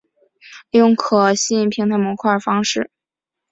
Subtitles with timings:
[0.71, 2.89] 利用可信平台模块形式。